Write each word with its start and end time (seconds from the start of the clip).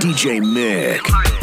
DJ 0.00 0.40
Mick. 0.40 1.41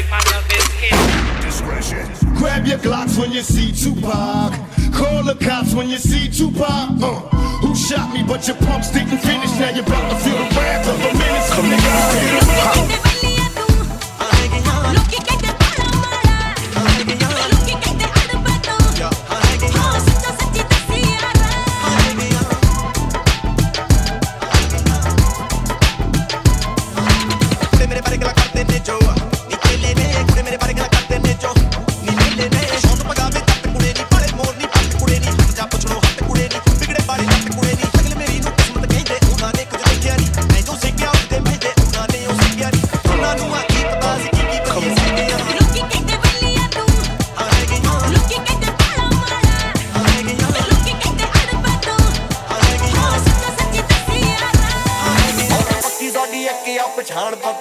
break 0.00 0.10
my 0.10 0.20
love 0.32 0.46
is. 0.52 1.44
Discretion. 1.44 2.34
Grab 2.34 2.66
your 2.66 2.78
Glocks 2.78 3.18
when 3.18 3.32
you 3.32 3.42
see 3.42 3.72
Tupac. 3.72 4.52
Call 4.92 5.22
the 5.24 5.36
cops 5.40 5.74
when 5.74 5.88
you 5.88 5.98
see 5.98 6.28
Tupac. 6.28 7.02
Uh, 7.02 7.20
who 7.60 7.74
shot 7.74 8.12
me? 8.14 8.22
But 8.22 8.46
your 8.46 8.56
pumps 8.56 8.90
didn't 8.92 9.18
finish. 9.18 9.50
Now 9.58 9.70
you're 9.70 9.84
about 9.84 10.10
to 10.10 10.16
feel 10.16 10.36
the 10.36 10.54
wrath 10.56 10.88
of 10.88 10.96
the 10.98 11.18
menace. 11.18 11.50
Come 11.54 13.34
on, 13.34 13.39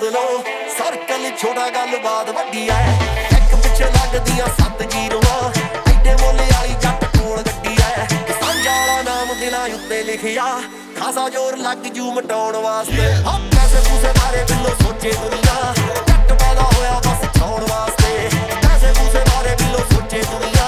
ਬਦਲੋ 0.01 0.43
circle 0.77 1.31
ਛੋੜਾ 1.37 1.69
ਗੱਲਬਾਤ 1.69 2.29
ਵੱਡੀ 2.29 2.69
ਐ। 2.69 2.87
ਇੱਕ 3.31 3.55
ਪਿੱਛੇ 3.55 3.85
ਲੱਗਦੀਆਂ 3.85 4.47
ਸੱਤ 4.47 4.83
ਜੀਰੋਆਂ। 4.83 5.49
ਐਡੇ 5.89 6.15
ਮੋਲੇ 6.21 6.43
ਵਾਲੀ 6.43 6.73
ਜੱਟ 6.81 7.17
ਕੋਲ 7.17 7.37
ਗੱਡੀ 7.37 7.75
ਐ। 7.83 8.05
ਸਾਂਝਾ 8.31 8.71
ਵਾਲਾ 8.71 9.01
ਨਾਮ 9.01 9.39
ਦਿਲਾਂ 9.39 9.65
ਉੱਤੇ 9.69 10.03
ਲਿਖਿਆ। 10.03 10.61
ਖਾਸਾ 10.99 11.29
ਜ਼ੋਰ 11.29 11.57
ਲੱਗ 11.57 11.77
ਜੂ 11.77 12.11
ਮਟਾਉਣ 12.11 12.55
ਵਾਸਤੇ। 12.55 13.13
ਹਾਂ 13.13 13.39
ਪੈਸੇ 13.39 13.89
ਪੂਸੇ 13.89 14.07
ਬਾਰੇ 14.07 14.43
ਬਿੱਲੋ 14.43 14.69
ਸੋਚੇ 14.69 15.11
ਦੁਨੀਆ। 15.11 15.73
ਜੱਟ 16.07 16.33
ਪੈਦਾ 16.33 16.61
ਹੋਇਆ 16.61 16.99
ਬਸ 16.99 17.39
ਛਾਉਣ 17.39 17.65
ਵਾਸਤੇ। 17.69 18.29
ਪੈਸੇ 18.61 18.93
ਪੂਸੇ 18.99 19.19
ਬਾਰੇ 19.19 19.55
ਬਿੱਲੋ 19.55 19.77
ਸੋਚੇ 19.77 20.21
ਦੁਨੀਆ। 20.21 20.58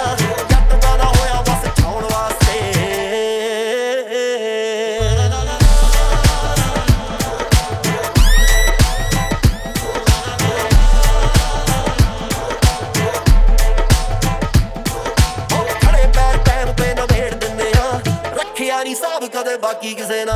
ਦੇ 19.51 19.57
ਬਾਕੀ 19.57 19.93
ਕਿਸੇ 19.93 20.23
ਨਾ 20.25 20.33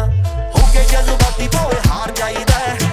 ਹੋ 0.55 0.65
ਕੇ 0.73 0.83
ਜਜ਼ਬਾਤੀ 0.83 1.47
ਭੋਏ 1.47 1.79
ਹਾਰ 1.87 2.11
ਜਾਈਦਾ 2.11 2.84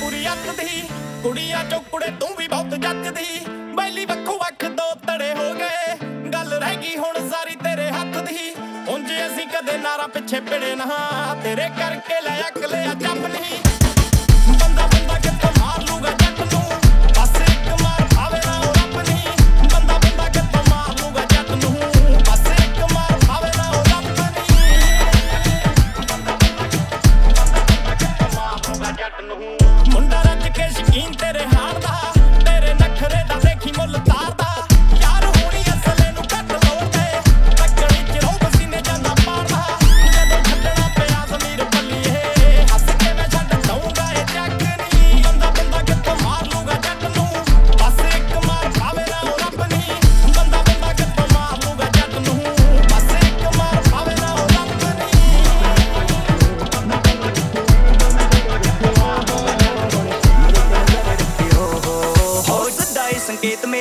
ਪੂਰੀ 0.00 0.26
ਅੱਤ 0.26 0.48
ਦੀ 0.60 0.82
ਕੁੜੀਆਂ 1.22 1.64
ਚੋਕੜੇ 1.64 2.10
ਤੂੰ 2.20 2.28
ਵੀ 2.38 2.48
ਬਹੁਤ 2.48 2.74
ਜੱਜਦੀ। 2.74 3.40
ਬੈਲੀ 3.76 4.04
ਵੱਖੋ 4.06 4.38
ਵੱਖ 4.38 4.64
ਦੋ 4.64 4.94
ਤੜੇ 5.06 5.32
ਹੋ 5.34 5.52
ਗਏ। 5.54 5.96
ਗੱਲ 6.32 6.52
ਰਹਿ 6.52 6.76
ਗਈ 6.76 6.96
ਹੁਣ 6.96 7.28
ਸਾਰੀ 7.28 7.56
ਤੇਰੇ 7.56 7.90
ਹੱਥ 7.90 8.16
ਦੀ। 8.28 8.54
ਉਂਝ 8.88 9.04
ਅਸੀਂ 9.04 9.46
ਕਦੇ 9.46 9.78
ਨਾਰਾ 9.78 10.06
ਪਿੱਛੇ 10.06 10.40
ਪੜੇ 10.40 10.74
ਨਾ। 10.74 10.86
ਤੇਰੇ 11.42 11.68
ਕਰਕੇ 11.78 12.20
ਲੈ 12.20 12.40
ਅਕਲ 12.48 12.74
ਆ 12.74 12.94
ਜੰਮ 12.94 13.26
ਨਹੀਂ 13.26 13.45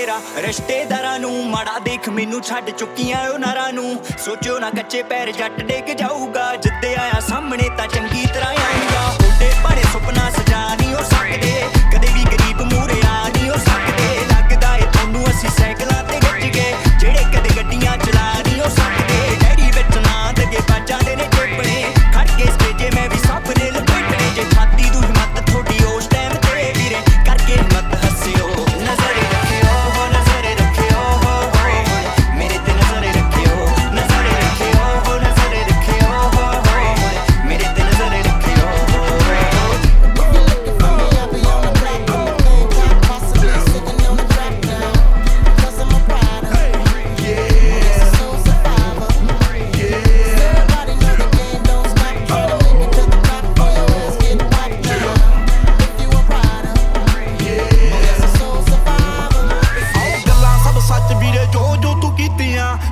ਤੇਰਾ 0.05 0.19
ਰਿਸ਼ਤੇਦਾਰਾਂ 0.37 1.19
ਨੂੰ 1.19 1.31
ਮੜਾ 1.49 1.77
ਦੇਖ, 1.79 2.09
ਮੈਨੂੰ 2.09 2.41
ਛੱਡ 2.41 2.69
ਚੁੱਕੀਆਂ 2.69 3.21
ਉਹ 3.29 3.39
ਨਾਰਾਂ 3.39 3.71
ਨੂੰ। 3.73 3.95
ਸੋਚਿਓ 4.25 4.57
ਨਾ 4.59 4.69
ਕੱਚੇ 4.69 5.01
ਪੈਰ 5.03 5.31
ਜੱਟ 5.31 5.61
ਡੇਗ 5.61 5.89
ਜਾਊਗਾ, 5.97 6.55
ਜਿੱਦੇ 6.55 6.93
ਆਇਆ 6.95 7.19
ਸਾਹਮਣੇ 7.29 7.69
ਤਾਂ 7.77 7.87
ਚੰਗੀ 7.87 8.25
ਤਰ੍ਹਾਂ 8.33 8.51
ਆਊਗਾ। 8.65 9.07
ਉੱਡੇ 9.27 9.49
ਭਾਰੇ 9.63 9.83
ਸੁਪਨਾ 9.93 10.29
ਸਜਾ 10.31 10.63
ਨਹੀਂ 10.75 10.95
ਉਹ 10.95 11.03
ਸਕਦੇ, 11.05 11.53
ਕਦੇ 11.93 12.13
ਵੀ 12.13 12.23
ਗਰੀਬ 12.25 12.61
ਮੂਰੇ 12.73 13.01
ਆ 13.07 13.27
ਨਹੀਂ 13.27 13.49
ਉਹ 13.51 13.57
ਸਕਦੇ। 13.59 14.14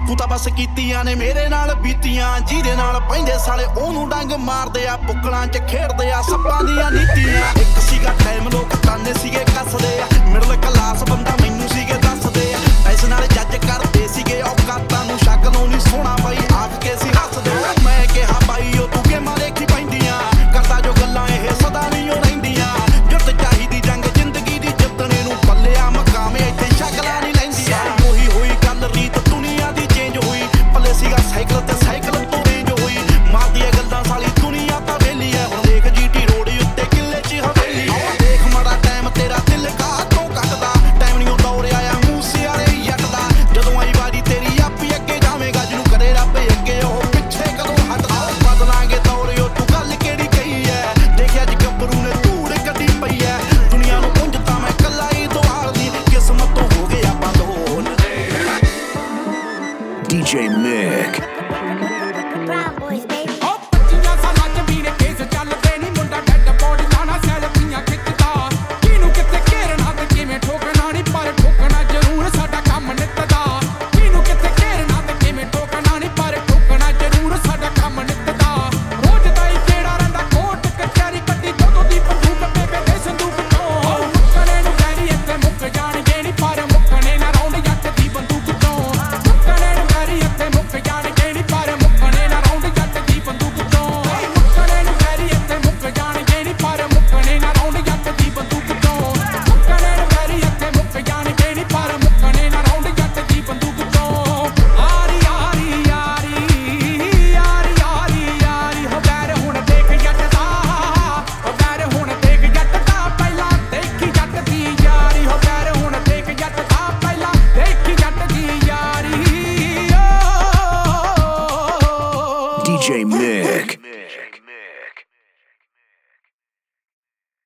ਤੂੰ 0.08 0.18
ਤਾਂ 0.18 0.28
ਬਸ 0.28 0.48
ਕੀਤੀਆਂ 0.48 1.04
ਨੇ 1.04 1.16
ਮੇਰੇ 1.16 1.48
ਨਾਲ 1.50 1.74
ਬੀਤੀਆਂ, 1.76 2.40
ਜਿਹਦੇ 2.40 2.76
ਨਾਲ 2.76 3.00
ਪੈਂਦੇ 3.00 3.38
ਸਾਲੇ 3.46 3.66
ਉਹਨੂੰ 3.66 4.10
ਡੰਗ 4.10 4.32
ਮਾਰਦੇ 4.32 4.88
ਆ, 4.88 4.96
ਪੁੱਕਲਾਂ 4.98 5.48
'ਚ 5.48 5.58
ਖੇਡਦੇ 5.68 6.12
ਆ, 6.12 6.22
ਸੱਪਾਂ 6.22 6.64
ਦੀਆਂ 6.64 6.92
ਨੀਤੀਆਂ। 6.92 7.54
ਇੱਕ 7.62 7.80
ਸੀਗਾ 7.90 8.14
ਟਾਈਮ 8.24 8.50
ਲੋਕ 8.50 8.76
ਤਾਨੇ 8.76 9.14
ਸੀਗੇ, 9.14 9.46
ਕੱਸਦੇ 9.46 10.02
ਆ। 10.02 10.08
ਮਿਡਲ 10.28 10.56
ਕਲਾਸ 10.56 11.04
ਬੰਦਾ 11.04 11.32
ਮੈਨੂੰ 11.42 11.70
ਸੀਗੇ, 11.70 11.94
ਦੱਸਦੇ 11.94 12.54
ਆ। 12.54 12.58
ਪੈਸੇ 12.86 13.08
ਨਾਲ 13.08 13.28
ਜੱਜ 13.28 13.56
ਕਰਦੇ 13.56 14.08
ਸੀਗੇ, 14.08 14.42
ਔਕਾਤਾਂ 14.42 15.06
ਨੂੰ 15.06 15.18